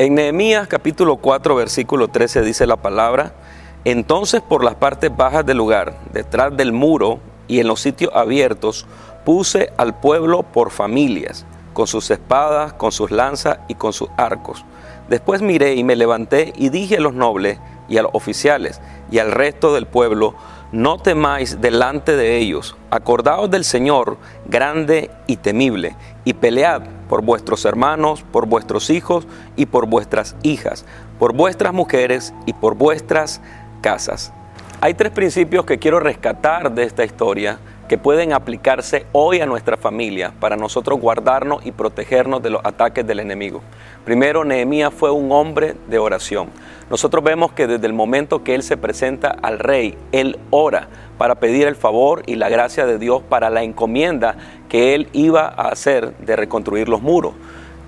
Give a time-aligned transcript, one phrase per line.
[0.00, 3.32] En Nehemías capítulo 4 versículo 13 dice la palabra,
[3.84, 7.18] entonces por las partes bajas del lugar, detrás del muro
[7.48, 8.86] y en los sitios abiertos,
[9.24, 14.64] puse al pueblo por familias, con sus espadas, con sus lanzas y con sus arcos.
[15.08, 17.58] Después miré y me levanté y dije a los nobles
[17.88, 18.80] y a los oficiales
[19.10, 20.36] y al resto del pueblo,
[20.72, 27.64] no temáis delante de ellos, acordaos del Señor grande y temible, y pelead por vuestros
[27.64, 29.26] hermanos, por vuestros hijos
[29.56, 30.84] y por vuestras hijas,
[31.18, 33.40] por vuestras mujeres y por vuestras
[33.80, 34.32] casas.
[34.80, 39.78] Hay tres principios que quiero rescatar de esta historia que pueden aplicarse hoy a nuestra
[39.78, 43.62] familia para nosotros guardarnos y protegernos de los ataques del enemigo.
[44.04, 46.50] Primero, Nehemías fue un hombre de oración.
[46.90, 51.36] Nosotros vemos que desde el momento que él se presenta al rey, él ora para
[51.36, 54.36] pedir el favor y la gracia de Dios para la encomienda
[54.68, 57.32] que él iba a hacer de reconstruir los muros.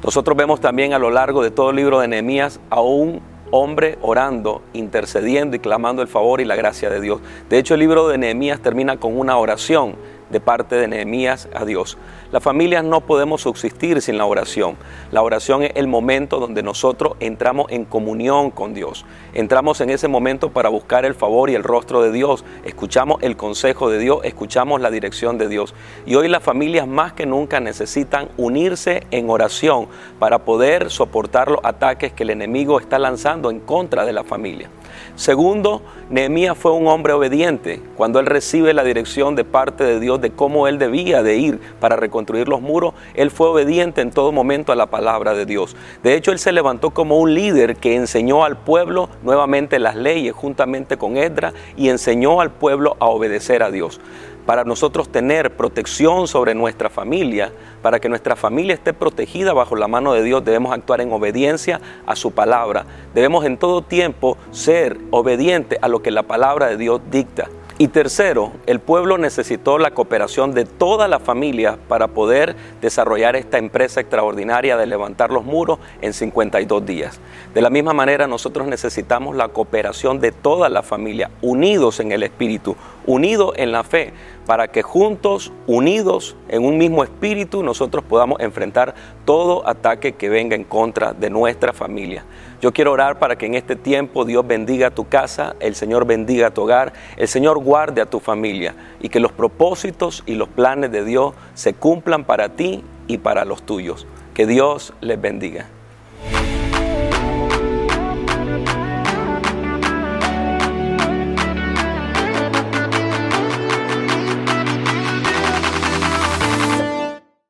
[0.02, 3.20] Nosotros vemos también a lo largo de todo el libro de Nehemías a un
[3.50, 7.20] hombre orando, intercediendo y clamando el favor y la gracia de Dios.
[7.48, 9.94] De hecho, el libro de Nehemías termina con una oración
[10.30, 11.98] de parte de Nehemías a Dios.
[12.32, 14.76] Las familias no podemos subsistir sin la oración.
[15.10, 19.04] La oración es el momento donde nosotros entramos en comunión con Dios.
[19.34, 22.44] Entramos en ese momento para buscar el favor y el rostro de Dios.
[22.64, 25.74] Escuchamos el consejo de Dios, escuchamos la dirección de Dios.
[26.06, 31.60] Y hoy las familias más que nunca necesitan unirse en oración para poder soportar los
[31.64, 34.70] ataques que el enemigo está lanzando en contra de la familia.
[35.16, 37.82] Segundo, Nehemías fue un hombre obediente.
[37.96, 41.60] Cuando él recibe la dirección de parte de Dios de cómo él debía de ir
[41.80, 45.76] para reconstruir los muros, él fue obediente en todo momento a la palabra de Dios.
[46.02, 50.34] De hecho, él se levantó como un líder que enseñó al pueblo nuevamente las leyes
[50.34, 54.00] juntamente con Edra y enseñó al pueblo a obedecer a Dios
[54.46, 59.86] para nosotros tener protección sobre nuestra familia, para que nuestra familia esté protegida bajo la
[59.86, 62.84] mano de Dios, debemos actuar en obediencia a su palabra.
[63.14, 67.48] Debemos en todo tiempo ser obedientes a lo que la palabra de Dios dicta.
[67.80, 73.56] Y tercero, el pueblo necesitó la cooperación de toda la familia para poder desarrollar esta
[73.56, 77.20] empresa extraordinaria de levantar los muros en 52 días.
[77.54, 82.22] De la misma manera, nosotros necesitamos la cooperación de toda la familia, unidos en el
[82.22, 82.76] Espíritu,
[83.06, 84.12] unidos en la fe,
[84.50, 90.56] para que juntos, unidos en un mismo espíritu, nosotros podamos enfrentar todo ataque que venga
[90.56, 92.24] en contra de nuestra familia.
[92.60, 96.50] Yo quiero orar para que en este tiempo Dios bendiga tu casa, el Señor bendiga
[96.50, 100.90] tu hogar, el Señor guarde a tu familia y que los propósitos y los planes
[100.90, 104.04] de Dios se cumplan para ti y para los tuyos.
[104.34, 105.68] Que Dios les bendiga.